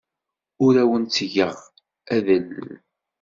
Ur 0.65 0.73
awen-ttgeɣ 0.83 1.55
adellel. 2.15 2.71